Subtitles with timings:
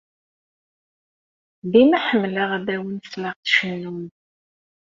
[1.71, 4.01] Dima ḥemmleɣ ad awen-sleɣ tcennum.